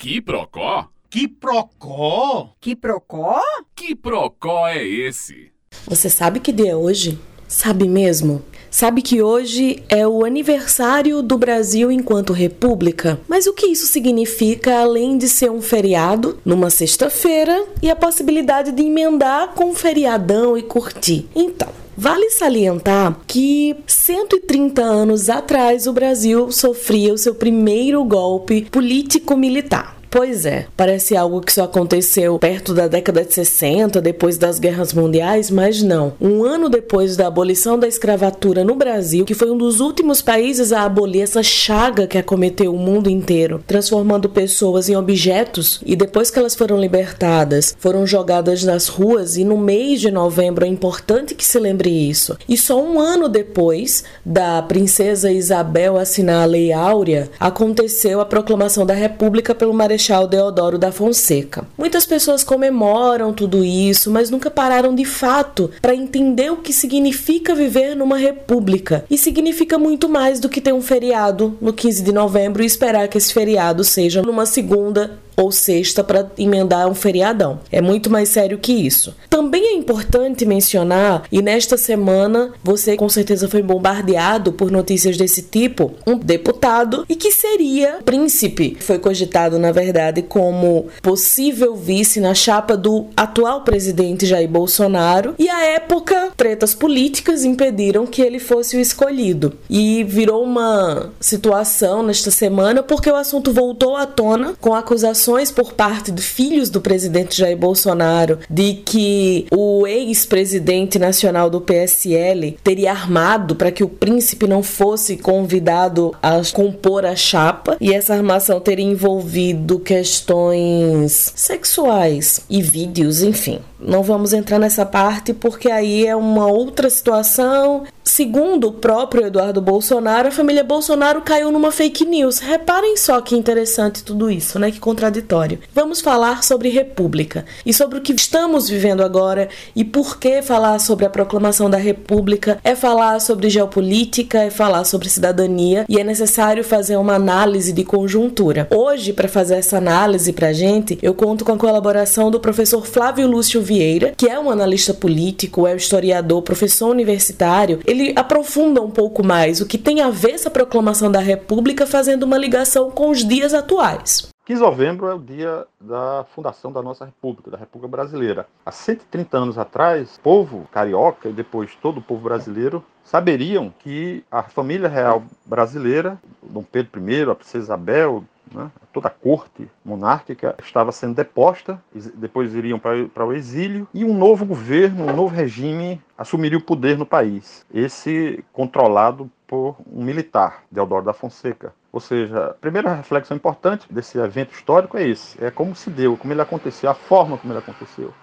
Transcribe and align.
Que 0.00 0.18
procó? 0.18 0.88
Que 1.10 1.28
procó? 1.28 2.56
Que 2.58 2.74
procó? 2.74 3.38
Que 3.76 3.94
procó 3.94 4.66
é 4.66 4.82
esse? 4.82 5.52
Você 5.86 6.08
sabe 6.08 6.40
que 6.40 6.50
dia 6.50 6.70
é 6.70 6.74
hoje? 6.74 7.18
Sabe 7.46 7.86
mesmo? 7.86 8.42
Sabe 8.70 9.02
que 9.02 9.20
hoje 9.20 9.84
é 9.90 10.08
o 10.08 10.24
aniversário 10.24 11.20
do 11.20 11.36
Brasil 11.36 11.92
enquanto 11.92 12.32
república? 12.32 13.20
Mas 13.28 13.46
o 13.46 13.52
que 13.52 13.66
isso 13.66 13.86
significa 13.86 14.80
além 14.80 15.18
de 15.18 15.28
ser 15.28 15.50
um 15.50 15.60
feriado 15.60 16.38
numa 16.46 16.70
sexta-feira 16.70 17.66
e 17.82 17.90
a 17.90 17.94
possibilidade 17.94 18.72
de 18.72 18.82
emendar 18.82 19.48
com 19.48 19.66
um 19.66 19.74
feriadão 19.74 20.56
e 20.56 20.62
curtir? 20.62 21.28
Então, 21.34 21.68
Vale 22.02 22.30
salientar 22.30 23.14
que 23.26 23.76
130 23.86 24.80
anos 24.80 25.28
atrás 25.28 25.86
o 25.86 25.92
Brasil 25.92 26.50
sofria 26.50 27.12
o 27.12 27.18
seu 27.18 27.34
primeiro 27.34 28.02
golpe 28.04 28.62
político-militar. 28.70 29.99
Pois 30.10 30.44
é, 30.44 30.66
parece 30.76 31.16
algo 31.16 31.40
que 31.40 31.52
só 31.52 31.62
aconteceu 31.62 32.36
perto 32.36 32.74
da 32.74 32.88
década 32.88 33.24
de 33.24 33.32
60, 33.32 34.00
depois 34.00 34.36
das 34.36 34.58
guerras 34.58 34.92
mundiais, 34.92 35.52
mas 35.52 35.84
não. 35.84 36.14
Um 36.20 36.42
ano 36.42 36.68
depois 36.68 37.16
da 37.16 37.28
abolição 37.28 37.78
da 37.78 37.86
escravatura 37.86 38.64
no 38.64 38.74
Brasil, 38.74 39.24
que 39.24 39.34
foi 39.34 39.52
um 39.52 39.56
dos 39.56 39.78
últimos 39.78 40.20
países 40.20 40.72
a 40.72 40.82
abolir 40.82 41.22
essa 41.22 41.44
chaga 41.44 42.08
que 42.08 42.18
acometeu 42.18 42.74
o 42.74 42.78
mundo 42.78 43.08
inteiro, 43.08 43.62
transformando 43.64 44.28
pessoas 44.28 44.88
em 44.88 44.96
objetos, 44.96 45.80
e 45.86 45.94
depois 45.94 46.28
que 46.28 46.40
elas 46.40 46.56
foram 46.56 46.80
libertadas, 46.80 47.76
foram 47.78 48.04
jogadas 48.04 48.64
nas 48.64 48.88
ruas, 48.88 49.36
e 49.36 49.44
no 49.44 49.56
mês 49.56 50.00
de 50.00 50.10
novembro 50.10 50.64
é 50.64 50.68
importante 50.68 51.36
que 51.36 51.44
se 51.44 51.58
lembre 51.60 51.88
isso. 51.88 52.36
E 52.48 52.58
só 52.58 52.82
um 52.82 52.98
ano 52.98 53.28
depois 53.28 54.02
da 54.26 54.60
princesa 54.60 55.30
Isabel 55.30 55.96
assinar 55.96 56.42
a 56.42 56.46
Lei 56.46 56.72
Áurea, 56.72 57.30
aconteceu 57.38 58.20
a 58.20 58.26
proclamação 58.26 58.84
da 58.84 58.94
República 58.94 59.54
pelo 59.54 59.72
Marechal 59.72 59.99
Marechal 60.00 60.26
Deodoro 60.26 60.78
da 60.78 60.90
Fonseca. 60.90 61.66
Muitas 61.76 62.06
pessoas 62.06 62.42
comemoram 62.42 63.34
tudo 63.34 63.62
isso, 63.62 64.10
mas 64.10 64.30
nunca 64.30 64.50
pararam 64.50 64.94
de 64.94 65.04
fato 65.04 65.70
para 65.82 65.94
entender 65.94 66.50
o 66.50 66.56
que 66.56 66.72
significa 66.72 67.54
viver 67.54 67.94
numa 67.94 68.16
república. 68.16 69.04
E 69.10 69.18
significa 69.18 69.78
muito 69.78 70.08
mais 70.08 70.40
do 70.40 70.48
que 70.48 70.60
ter 70.60 70.72
um 70.72 70.80
feriado 70.80 71.58
no 71.60 71.74
15 71.74 72.02
de 72.02 72.12
novembro 72.12 72.62
e 72.62 72.66
esperar 72.66 73.08
que 73.08 73.18
esse 73.18 73.34
feriado 73.34 73.84
seja 73.84 74.22
numa 74.22 74.46
segunda 74.46 75.18
ou 75.40 75.50
sexta 75.50 76.04
para 76.04 76.30
emendar 76.38 76.86
um 76.88 76.94
feriadão. 76.94 77.60
É 77.72 77.80
muito 77.80 78.10
mais 78.10 78.28
sério 78.28 78.58
que 78.58 78.72
isso. 78.72 79.14
Também 79.28 79.68
é 79.68 79.72
importante 79.72 80.44
mencionar, 80.44 81.22
e 81.32 81.40
nesta 81.40 81.76
semana 81.76 82.52
você 82.62 82.96
com 82.96 83.08
certeza 83.08 83.48
foi 83.48 83.62
bombardeado 83.62 84.52
por 84.52 84.70
notícias 84.70 85.16
desse 85.16 85.42
tipo, 85.42 85.92
um 86.06 86.18
deputado 86.18 87.06
e 87.08 87.16
que 87.16 87.30
seria 87.30 87.98
príncipe, 88.04 88.76
foi 88.80 88.98
cogitado 88.98 89.58
na 89.58 89.72
verdade 89.72 90.22
como 90.22 90.88
possível 91.02 91.74
vice 91.74 92.20
na 92.20 92.34
chapa 92.34 92.76
do 92.76 93.06
atual 93.16 93.62
presidente 93.62 94.26
Jair 94.26 94.48
Bolsonaro, 94.48 95.34
e 95.38 95.48
à 95.48 95.62
época 95.64 96.30
tretas 96.36 96.74
políticas 96.74 97.44
impediram 97.44 98.06
que 98.06 98.20
ele 98.20 98.38
fosse 98.38 98.76
o 98.76 98.80
escolhido. 98.80 99.54
E 99.68 100.04
virou 100.04 100.42
uma 100.42 101.10
situação 101.20 102.02
nesta 102.02 102.30
semana 102.30 102.82
porque 102.82 103.10
o 103.10 103.16
assunto 103.16 103.52
voltou 103.52 103.96
à 103.96 104.04
tona 104.06 104.54
com 104.60 104.74
acusações 104.74 105.29
por 105.54 105.72
parte 105.74 106.10
de 106.10 106.20
filhos 106.20 106.70
do 106.70 106.80
presidente 106.80 107.38
Jair 107.38 107.56
Bolsonaro 107.56 108.40
de 108.50 108.74
que 108.74 109.46
o 109.52 109.86
ex-presidente 109.86 110.98
nacional 110.98 111.48
do 111.48 111.60
PSL 111.60 112.58
teria 112.64 112.90
armado 112.90 113.54
para 113.54 113.70
que 113.70 113.84
o 113.84 113.88
príncipe 113.88 114.48
não 114.48 114.60
fosse 114.62 115.16
convidado 115.16 116.12
a 116.20 116.40
compor 116.52 117.06
a 117.06 117.14
chapa 117.14 117.76
e 117.80 117.92
essa 117.92 118.14
armação 118.14 118.58
teria 118.58 118.84
envolvido 118.84 119.78
questões 119.78 121.32
sexuais 121.36 122.40
e 122.50 122.60
vídeos, 122.60 123.22
enfim. 123.22 123.60
Não 123.78 124.02
vamos 124.02 124.32
entrar 124.32 124.58
nessa 124.58 124.84
parte 124.84 125.32
porque 125.32 125.70
aí 125.70 126.06
é 126.06 126.14
uma 126.14 126.46
outra 126.46 126.90
situação. 126.90 127.84
Segundo 128.20 128.68
o 128.68 128.72
próprio 128.72 129.24
Eduardo 129.28 129.62
Bolsonaro, 129.62 130.28
a 130.28 130.30
família 130.30 130.62
Bolsonaro 130.62 131.22
caiu 131.22 131.50
numa 131.50 131.72
fake 131.72 132.04
news. 132.04 132.38
Reparem 132.38 132.94
só 132.94 133.18
que 133.22 133.34
interessante 133.34 134.04
tudo 134.04 134.30
isso, 134.30 134.58
né? 134.58 134.70
Que 134.70 134.78
contraditório. 134.78 135.58
Vamos 135.74 136.02
falar 136.02 136.44
sobre 136.44 136.68
república 136.68 137.46
e 137.64 137.72
sobre 137.72 137.96
o 137.96 138.02
que 138.02 138.12
estamos 138.12 138.68
vivendo 138.68 139.02
agora 139.02 139.48
e 139.74 139.86
por 139.86 140.18
que 140.18 140.42
falar 140.42 140.78
sobre 140.80 141.06
a 141.06 141.08
proclamação 141.08 141.70
da 141.70 141.78
república 141.78 142.58
é 142.62 142.74
falar 142.74 143.18
sobre 143.20 143.48
geopolítica, 143.48 144.40
é 144.42 144.50
falar 144.50 144.84
sobre 144.84 145.08
cidadania 145.08 145.86
e 145.88 145.98
é 145.98 146.04
necessário 146.04 146.62
fazer 146.62 146.98
uma 146.98 147.14
análise 147.14 147.72
de 147.72 147.84
conjuntura. 147.84 148.68
Hoje, 148.70 149.14
para 149.14 149.28
fazer 149.28 149.54
essa 149.54 149.78
análise 149.78 150.30
pra 150.34 150.52
gente, 150.52 150.98
eu 151.00 151.14
conto 151.14 151.42
com 151.42 151.52
a 151.52 151.56
colaboração 151.56 152.30
do 152.30 152.38
professor 152.38 152.86
Flávio 152.86 153.26
Lúcio 153.26 153.62
Vieira, 153.62 154.12
que 154.14 154.28
é 154.28 154.38
um 154.38 154.50
analista 154.50 154.92
político, 154.92 155.66
é 155.66 155.72
um 155.72 155.76
historiador, 155.76 156.42
professor 156.42 156.90
universitário, 156.90 157.80
ele 157.86 158.09
aprofunda 158.16 158.80
um 158.80 158.90
pouco 158.90 159.24
mais 159.24 159.60
o 159.60 159.66
que 159.66 159.78
tem 159.78 160.00
a 160.00 160.10
ver 160.10 160.32
essa 160.32 160.50
proclamação 160.50 161.10
da 161.10 161.20
República, 161.20 161.86
fazendo 161.86 162.24
uma 162.24 162.38
ligação 162.38 162.90
com 162.90 163.10
os 163.10 163.24
dias 163.24 163.54
atuais. 163.54 164.28
15 164.44 164.60
de 164.60 164.66
novembro 164.66 165.06
é 165.06 165.14
o 165.14 165.18
dia 165.18 165.64
da 165.80 166.24
fundação 166.34 166.72
da 166.72 166.82
nossa 166.82 167.04
República, 167.04 167.52
da 167.52 167.56
República 167.56 167.88
Brasileira. 167.88 168.48
Há 168.66 168.72
130 168.72 169.38
anos 169.38 169.58
atrás, 169.58 170.16
o 170.16 170.20
povo 170.20 170.68
carioca 170.72 171.28
e 171.28 171.32
depois 171.32 171.70
todo 171.80 171.98
o 171.98 172.02
povo 172.02 172.22
brasileiro 172.22 172.84
saberiam 173.04 173.72
que 173.78 174.24
a 174.30 174.42
família 174.42 174.88
real 174.88 175.22
brasileira, 175.46 176.18
Dom 176.42 176.64
Pedro 176.64 177.08
I, 177.08 177.22
a 177.30 177.34
princesa 177.34 177.64
Isabel, 177.66 178.24
né? 178.52 178.70
toda 178.92 179.08
a 179.08 179.10
corte 179.10 179.68
monárquica 179.84 180.54
estava 180.62 180.92
sendo 180.92 181.14
deposta, 181.14 181.82
depois 182.14 182.54
iriam 182.54 182.78
para 182.78 183.26
o 183.26 183.32
exílio, 183.32 183.88
e 183.94 184.04
um 184.04 184.16
novo 184.16 184.44
governo, 184.44 185.06
um 185.06 185.14
novo 185.14 185.34
regime 185.34 186.00
assumiria 186.16 186.58
o 186.58 186.62
poder 186.62 186.98
no 186.98 187.06
país. 187.06 187.64
Esse 187.72 188.44
controlado 188.52 189.30
por 189.46 189.76
um 189.92 190.04
militar, 190.04 190.62
Deodoro 190.70 191.04
da 191.04 191.12
Fonseca. 191.12 191.74
Ou 191.92 191.98
seja, 191.98 192.46
a 192.46 192.54
primeira 192.54 192.94
reflexão 192.94 193.36
importante 193.36 193.86
desse 193.90 194.16
evento 194.18 194.52
histórico 194.52 194.96
é 194.96 195.08
esse: 195.08 195.42
é 195.44 195.50
como 195.50 195.74
se 195.74 195.90
deu, 195.90 196.16
como 196.16 196.32
ele 196.32 196.40
aconteceu, 196.40 196.88
a 196.88 196.94
forma 196.94 197.36
como 197.36 197.52
ele 197.52 197.58
aconteceu 197.58 198.14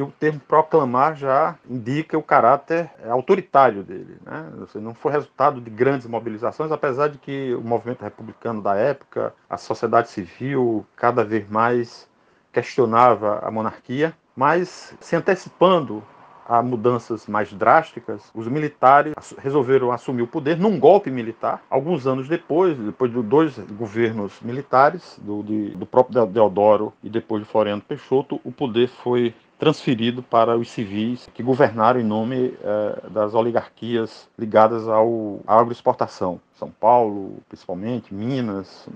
e 0.00 0.02
o 0.02 0.10
termo 0.18 0.40
proclamar 0.40 1.14
já 1.14 1.56
indica 1.68 2.16
o 2.16 2.22
caráter 2.22 2.90
autoritário 3.06 3.82
dele. 3.82 4.16
Né? 4.24 4.50
Não 4.76 4.94
foi 4.94 5.12
resultado 5.12 5.60
de 5.60 5.68
grandes 5.68 6.06
mobilizações, 6.06 6.72
apesar 6.72 7.08
de 7.08 7.18
que 7.18 7.54
o 7.54 7.60
movimento 7.60 8.02
republicano 8.02 8.62
da 8.62 8.74
época, 8.74 9.34
a 9.48 9.58
sociedade 9.58 10.08
civil, 10.08 10.86
cada 10.96 11.22
vez 11.22 11.48
mais 11.50 12.08
questionava 12.50 13.40
a 13.40 13.50
monarquia, 13.50 14.14
mas 14.34 14.96
se 15.00 15.14
antecipando 15.14 16.02
a 16.48 16.62
mudanças 16.62 17.26
mais 17.26 17.52
drásticas, 17.52 18.30
os 18.34 18.48
militares 18.48 19.14
resolveram 19.38 19.92
assumir 19.92 20.22
o 20.22 20.26
poder 20.26 20.58
num 20.58 20.80
golpe 20.80 21.10
militar. 21.10 21.62
Alguns 21.68 22.06
anos 22.06 22.26
depois, 22.26 22.76
depois 22.76 23.12
de 23.12 23.22
dois 23.22 23.56
governos 23.58 24.40
militares, 24.40 25.20
do, 25.22 25.42
de, 25.42 25.70
do 25.76 25.84
próprio 25.86 26.26
Deodoro 26.26 26.92
e 27.04 27.10
depois 27.10 27.44
de 27.44 27.48
Floriano 27.48 27.82
Peixoto, 27.82 28.40
o 28.42 28.50
poder 28.50 28.88
foi 28.88 29.34
transferido 29.60 30.22
para 30.22 30.56
os 30.56 30.70
civis 30.70 31.28
que 31.34 31.42
governaram 31.42 32.00
em 32.00 32.02
nome 32.02 32.56
eh, 32.64 33.02
das 33.10 33.34
oligarquias 33.34 34.26
ligadas 34.38 34.88
ao, 34.88 35.40
agroexportação. 35.46 36.40
São 36.54 36.70
Paulo, 36.70 37.36
principalmente, 37.46 38.12
Minas. 38.12 38.88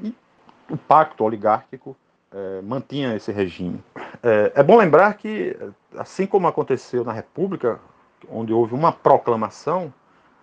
E 0.00 0.14
o 0.70 0.76
pacto 0.76 1.24
oligárquico 1.24 1.96
eh, 2.32 2.60
mantinha 2.62 3.16
esse 3.16 3.32
regime. 3.32 3.82
É, 4.22 4.52
é 4.54 4.62
bom 4.62 4.76
lembrar 4.76 5.14
que, 5.14 5.56
assim 5.98 6.24
como 6.24 6.46
aconteceu 6.46 7.02
na 7.02 7.12
República, 7.12 7.80
onde 8.30 8.52
houve 8.52 8.74
uma 8.74 8.92
proclamação, 8.92 9.92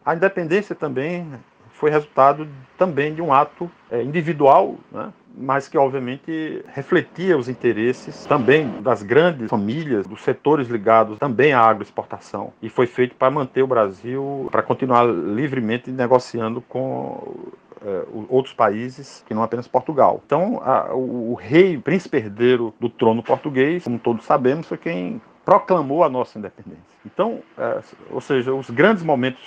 a 0.06 0.14
independência 0.14 0.76
também 0.76 1.40
foi 1.80 1.90
resultado 1.90 2.46
também 2.78 3.14
de 3.14 3.22
um 3.22 3.34
ato 3.34 3.72
é, 3.90 4.04
individual, 4.04 4.76
né? 4.92 5.14
mas 5.36 5.70
que 5.70 5.78
obviamente 5.78 6.62
refletia 6.68 7.38
os 7.38 7.48
interesses 7.48 8.26
também 8.26 8.82
das 8.82 9.02
grandes 9.02 9.50
famílias, 9.50 10.06
dos 10.06 10.22
setores 10.22 10.68
ligados 10.68 11.18
também 11.18 11.54
à 11.54 11.62
agroexportação. 11.62 12.52
E 12.62 12.68
foi 12.68 12.86
feito 12.86 13.16
para 13.16 13.32
manter 13.32 13.64
o 13.64 13.68
Brasil, 13.68 14.50
para 14.52 14.62
continuar 14.62 15.06
livremente 15.06 15.90
negociando 15.90 16.60
com 16.60 17.54
é, 17.82 18.04
outros 18.28 18.54
países 18.54 19.24
que 19.26 19.34
não 19.34 19.42
apenas 19.42 19.66
Portugal. 19.66 20.22
Então, 20.26 20.62
a, 20.62 20.94
o, 20.94 21.32
o, 21.32 21.34
rei, 21.36 21.78
príncipe 21.78 22.18
herdeiro 22.18 22.74
do 22.78 22.90
trono 22.90 23.24
português, 23.24 23.86
como 23.86 23.98
todos 23.98 24.26
sabemos, 24.26 24.68
foi 24.68 24.78
quem 24.78 25.22
proclamou 25.50 26.04
a 26.04 26.10
nossa 26.10 26.38
independência. 26.38 26.96
Então, 27.04 27.42
é, 27.58 27.82
ou 28.12 28.22
seja, 28.22 28.54
os 28.54 28.70
grandes 28.70 29.02
momentos, 29.02 29.42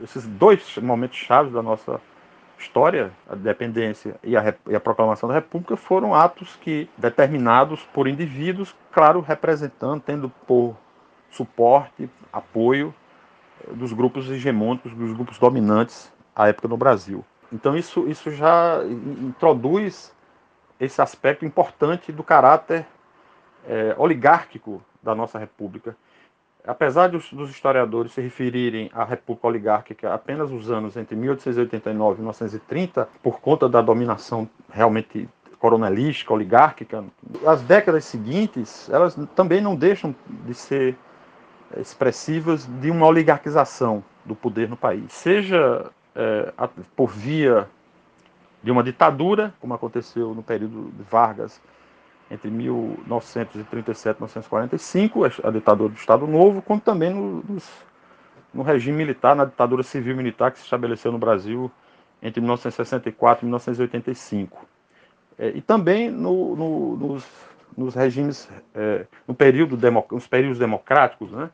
esses 0.00 0.24
dois 0.24 0.76
momentos 0.76 1.18
chaves 1.18 1.52
da 1.52 1.60
nossa 1.60 2.00
história, 2.56 3.10
a 3.28 3.34
dependência 3.34 4.14
e 4.22 4.36
a, 4.36 4.54
e 4.68 4.76
a, 4.76 4.78
proclamação 4.78 5.28
da 5.28 5.34
República, 5.34 5.76
foram 5.76 6.14
atos 6.14 6.54
que, 6.62 6.88
determinados 6.96 7.82
por 7.92 8.06
indivíduos, 8.06 8.72
claro, 8.92 9.20
representando, 9.20 10.00
tendo 10.00 10.28
por 10.46 10.76
suporte, 11.28 12.08
apoio 12.32 12.94
eh, 13.66 13.72
dos 13.72 13.92
grupos 13.92 14.30
hegemônicos, 14.30 14.94
dos 14.94 15.12
grupos 15.12 15.40
dominantes 15.40 16.12
à 16.36 16.46
época 16.46 16.68
no 16.68 16.76
Brasil. 16.76 17.24
Então 17.52 17.76
isso, 17.76 18.08
isso 18.08 18.30
já 18.30 18.78
introduz 19.20 20.14
esse 20.78 21.02
aspecto 21.02 21.44
importante 21.44 22.12
do 22.12 22.22
caráter 22.22 22.86
é, 23.66 23.96
oligárquico 23.98 24.80
da 25.08 25.14
nossa 25.14 25.38
república. 25.38 25.96
Apesar 26.66 27.08
dos, 27.08 27.32
dos, 27.32 27.50
historiadores 27.50 28.12
se 28.12 28.20
referirem 28.20 28.90
à 28.92 29.04
república 29.04 29.46
oligárquica 29.46 30.12
apenas 30.12 30.50
os 30.50 30.70
anos 30.70 30.96
entre 30.96 31.16
1889 31.16 32.16
e 32.16 32.20
1930, 32.20 33.08
por 33.22 33.40
conta 33.40 33.68
da 33.68 33.80
dominação 33.80 34.48
realmente 34.70 35.26
coronelística, 35.58 36.32
oligárquica, 36.32 37.04
as 37.46 37.62
décadas 37.62 38.04
seguintes, 38.04 38.88
elas 38.90 39.16
também 39.34 39.62
não 39.62 39.74
deixam 39.74 40.14
de 40.28 40.54
ser 40.54 40.94
expressivas 41.76 42.66
de 42.66 42.90
uma 42.90 43.06
oligarquização 43.06 44.04
do 44.24 44.34
poder 44.34 44.68
no 44.68 44.76
país, 44.76 45.10
seja 45.12 45.90
é, 46.14 46.52
por 46.94 47.08
via 47.08 47.66
de 48.62 48.70
uma 48.70 48.82
ditadura, 48.82 49.54
como 49.58 49.72
aconteceu 49.72 50.34
no 50.34 50.42
período 50.42 50.92
de 50.96 51.02
Vargas 51.04 51.60
entre 52.30 52.50
1937 52.50 54.16
e 54.16 54.20
1945, 54.20 55.24
a 55.44 55.50
ditadura 55.50 55.92
do 55.92 55.96
Estado 55.96 56.26
Novo, 56.26 56.60
como 56.60 56.80
também 56.80 57.10
no, 57.10 57.42
no 58.52 58.62
regime 58.62 58.98
militar, 58.98 59.34
na 59.34 59.44
ditadura 59.44 59.82
civil-militar 59.82 60.52
que 60.52 60.58
se 60.58 60.64
estabeleceu 60.64 61.10
no 61.10 61.18
Brasil 61.18 61.70
entre 62.22 62.40
1964 62.40 63.44
e 63.44 63.46
1985. 63.46 64.66
É, 65.38 65.48
e 65.50 65.60
também 65.60 66.10
no, 66.10 66.56
no, 66.56 66.96
nos, 66.96 67.26
nos, 67.76 67.94
regimes, 67.94 68.48
é, 68.74 69.06
no 69.26 69.34
período 69.34 69.78
nos 70.10 70.26
períodos 70.26 70.58
democráticos, 70.58 71.30
né, 71.30 71.50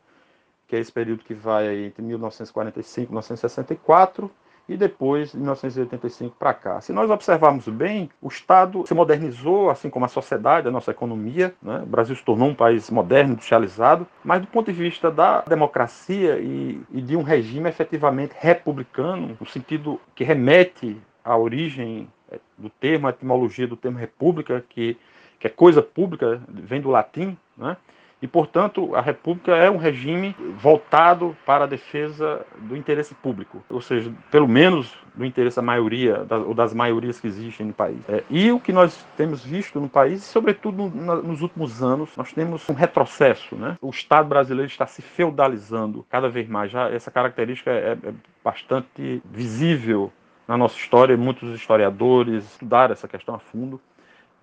que 0.67 0.75
é 0.75 0.81
esse 0.81 0.91
período 0.91 1.23
que 1.23 1.35
vai 1.35 1.85
entre 1.85 2.03
1945 2.03 3.11
e 3.11 3.13
1964, 3.13 4.31
e 4.69 4.77
depois, 4.77 5.33
de 5.33 5.37
1985 5.37 6.37
para 6.39 6.55
cá. 6.55 6.81
Se 6.81 6.93
nós 6.93 7.11
observarmos 7.11 7.69
bem, 7.69 8.09
o 8.21 8.29
Estado 8.29 8.85
se 8.87 8.95
modernizou, 8.95 9.69
assim 9.69 9.91
como 9.91 10.07
a 10.07 10.09
sociedade, 10.09 10.67
a 10.67 10.71
nossa 10.71 10.91
economia. 10.91 11.55
Né? 11.63 11.81
O 11.83 11.87
Brasil 11.87 12.17
se 12.17 12.25
tornou 12.25 12.49
um 12.49 12.55
país 12.55 12.89
moderno, 12.89 13.33
industrializado, 13.33 14.07
mas 14.25 14.41
do 14.41 14.47
ponto 14.47 14.73
de 14.73 14.79
vista 14.79 15.11
da 15.11 15.43
democracia 15.43 16.39
e, 16.39 16.81
e 16.91 17.03
de 17.03 17.17
um 17.17 17.23
regime 17.23 17.69
efetivamente 17.69 18.35
republicano, 18.39 19.37
no 19.39 19.47
sentido 19.47 20.01
que 20.15 20.25
remete 20.25 20.97
à 21.23 21.37
origem 21.37 22.09
é, 22.31 22.39
do 22.57 22.71
termo, 22.71 23.07
a 23.07 23.11
etimologia 23.11 23.67
do 23.67 23.77
termo 23.77 23.99
república, 23.99 24.65
que, 24.69 24.97
que 25.39 25.47
é 25.47 25.51
coisa 25.51 25.83
pública, 25.83 26.41
vem 26.49 26.81
do 26.81 26.89
latim, 26.89 27.37
né? 27.57 27.77
E, 28.25 28.27
portanto, 28.27 28.97
a 28.97 29.03
República 29.03 29.55
é 29.55 29.71
um 29.71 29.77
regime 29.77 30.35
voltado 30.57 31.37
para 31.45 31.65
a 31.65 31.67
defesa 31.67 32.41
do 32.57 32.75
interesse 32.75 33.15
público, 33.15 33.63
ou 33.69 33.83
seja, 33.83 34.11
pelo 34.31 34.49
menos 34.49 34.97
do 35.15 35.27
interesse 35.27 35.57
da 35.57 35.63
maioria, 35.63 36.27
ou 36.47 36.55
das 36.55 36.73
maiorias 36.73 37.21
que 37.21 37.27
existem 37.27 37.67
no 37.67 37.75
país. 37.75 37.99
É, 38.09 38.25
e 38.31 38.51
o 38.51 38.59
que 38.59 38.73
nós 38.73 39.07
temos 39.15 39.45
visto 39.45 39.79
no 39.79 39.91
país, 39.91 40.23
sobretudo 40.23 40.89
no, 40.89 41.23
nos 41.23 41.43
últimos 41.43 41.83
anos, 41.83 42.17
nós 42.17 42.33
temos 42.33 42.67
um 42.67 42.73
retrocesso. 42.73 43.57
Né? 43.57 43.77
O 43.83 43.91
Estado 43.91 44.27
brasileiro 44.27 44.71
está 44.71 44.87
se 44.87 45.03
feudalizando 45.03 46.03
cada 46.09 46.27
vez 46.27 46.49
mais. 46.49 46.71
Já 46.71 46.89
essa 46.89 47.11
característica 47.11 47.71
é, 47.71 47.93
é 47.93 48.15
bastante 48.43 49.21
visível 49.31 50.11
na 50.49 50.57
nossa 50.57 50.79
história, 50.79 51.15
muitos 51.15 51.55
historiadores 51.55 52.45
estudaram 52.53 52.93
essa 52.95 53.07
questão 53.07 53.35
a 53.35 53.39
fundo. 53.39 53.79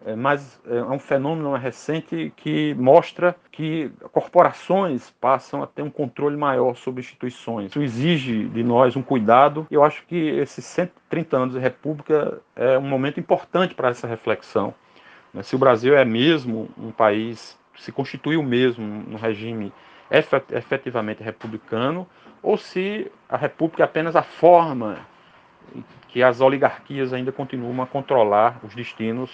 É, 0.04 0.16
mas 0.16 0.60
é 0.68 0.82
um 0.82 0.98
fenômeno 0.98 1.54
recente 1.56 2.34
que 2.36 2.74
mostra 2.74 3.36
que 3.52 3.92
corporações 4.12 5.12
passam 5.22 5.62
a 5.62 5.68
ter 5.68 5.84
um 5.84 5.92
controle 5.92 6.36
maior 6.36 6.76
sobre 6.76 7.02
instituições. 7.02 7.70
Isso 7.70 7.82
exige 7.84 8.46
de 8.46 8.64
nós 8.64 8.96
um 8.96 9.04
cuidado. 9.04 9.68
Eu 9.70 9.84
acho 9.84 10.04
que 10.08 10.16
esses 10.16 10.66
130 10.66 11.38
anos 11.38 11.54
de 11.54 11.60
República 11.60 12.42
é 12.56 12.80
um 12.80 12.88
momento 12.88 13.20
importante 13.20 13.76
para 13.76 13.90
essa 13.90 14.08
reflexão. 14.08 14.74
Né? 15.32 15.44
Se 15.44 15.56
o 15.56 15.60
Brasil 15.60 15.96
é 15.96 16.04
mesmo 16.04 16.68
um 16.76 16.92
país, 16.92 17.58
se 17.78 17.92
constituiu 17.92 18.42
mesmo 18.42 18.84
no 19.08 19.18
regime 19.18 19.72
efetivamente 20.52 21.22
republicano, 21.22 22.08
ou 22.42 22.58
se 22.58 23.10
a 23.30 23.38
República 23.38 23.84
é 23.84 23.86
apenas 23.86 24.16
a 24.16 24.24
forma 24.24 24.98
que 26.08 26.24
as 26.24 26.42
oligarquias 26.42 27.14
ainda 27.14 27.32
continuam 27.32 27.82
a 27.84 27.88
controlar 27.88 28.60
os 28.64 28.74
destinos 28.74 29.32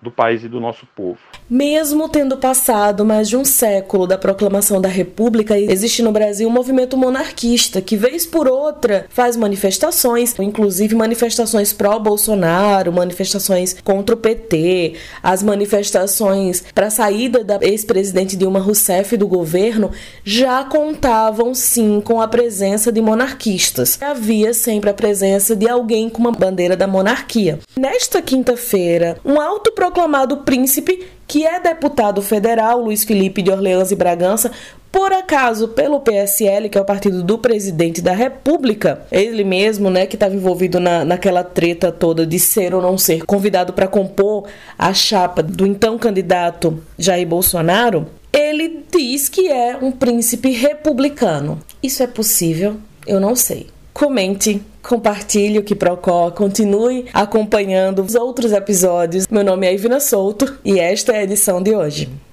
do 0.00 0.10
país 0.10 0.44
e 0.44 0.48
do 0.48 0.60
nosso 0.60 0.86
povo. 0.94 1.18
Mesmo 1.50 2.08
tendo 2.08 2.36
passado 2.36 3.04
mais 3.04 3.28
de 3.28 3.36
um 3.36 3.44
século 3.44 4.06
da 4.06 4.16
proclamação 4.16 4.80
da 4.80 4.88
República, 4.88 5.58
existe 5.58 6.02
no 6.02 6.12
Brasil 6.12 6.48
um 6.48 6.52
movimento 6.52 6.96
monarquista 6.96 7.80
que, 7.80 7.96
vez 7.96 8.24
por 8.24 8.46
outra, 8.46 9.06
faz 9.08 9.36
manifestações, 9.36 10.38
inclusive 10.38 10.94
manifestações 10.94 11.72
pró-Bolsonaro, 11.72 12.92
manifestações 12.92 13.76
contra 13.82 14.14
o 14.14 14.18
PT, 14.18 14.94
as 15.22 15.42
manifestações 15.42 16.64
para 16.74 16.86
a 16.86 16.90
saída 16.90 17.42
da 17.42 17.58
ex-presidente 17.60 18.36
Dilma 18.36 18.60
Rousseff 18.60 19.16
do 19.16 19.26
governo 19.26 19.90
já 20.22 20.64
contavam 20.64 21.54
sim 21.54 22.00
com 22.00 22.20
a 22.20 22.28
presença 22.28 22.92
de 22.92 23.00
monarquistas. 23.00 24.00
Havia 24.00 24.54
sempre 24.54 24.90
a 24.90 24.94
presença 24.94 25.56
de 25.56 25.68
alguém 25.68 26.08
com 26.08 26.20
uma 26.20 26.32
bandeira 26.32 26.76
da 26.76 26.86
monarquia. 26.86 27.58
Nesta 27.76 28.22
quinta-feira, 28.22 29.18
um 29.24 29.40
alto 29.40 29.72
proclamado 29.88 30.38
príncipe, 30.38 31.06
que 31.26 31.46
é 31.46 31.58
deputado 31.58 32.20
federal, 32.20 32.82
Luiz 32.82 33.04
Felipe 33.04 33.40
de 33.40 33.50
Orleans 33.50 33.90
e 33.90 33.96
Bragança, 33.96 34.50
por 34.92 35.12
acaso 35.12 35.68
pelo 35.68 36.00
PSL, 36.00 36.68
que 36.68 36.76
é 36.76 36.80
o 36.80 36.84
partido 36.84 37.22
do 37.22 37.38
presidente 37.38 38.02
da 38.02 38.12
República, 38.12 39.02
ele 39.10 39.44
mesmo, 39.44 39.90
né, 39.90 40.06
que 40.06 40.16
estava 40.16 40.34
envolvido 40.34 40.78
na, 40.78 41.04
naquela 41.04 41.42
treta 41.42 41.90
toda 41.90 42.26
de 42.26 42.38
ser 42.38 42.74
ou 42.74 42.82
não 42.82 42.98
ser 42.98 43.24
convidado 43.24 43.72
para 43.72 43.86
compor 43.86 44.46
a 44.78 44.92
chapa 44.92 45.42
do 45.42 45.66
então 45.66 45.98
candidato 45.98 46.82
Jair 46.98 47.26
Bolsonaro, 47.26 48.06
ele 48.32 48.84
diz 48.94 49.28
que 49.28 49.48
é 49.48 49.76
um 49.80 49.90
príncipe 49.90 50.50
republicano. 50.50 51.60
Isso 51.82 52.02
é 52.02 52.06
possível? 52.06 52.76
Eu 53.06 53.20
não 53.20 53.34
sei. 53.34 53.68
Comente 53.98 54.62
compartilhe 54.80 55.58
o 55.58 55.64
que 55.64 55.74
Procó, 55.74 56.30
continue 56.30 57.06
acompanhando 57.12 58.00
os 58.00 58.14
outros 58.14 58.52
episódios. 58.52 59.26
Meu 59.26 59.42
nome 59.42 59.66
é 59.66 59.74
Ivina 59.74 59.98
Souto 59.98 60.56
e 60.64 60.78
esta 60.78 61.14
é 61.14 61.18
a 61.18 61.24
edição 61.24 61.60
de 61.60 61.74
hoje. 61.74 62.08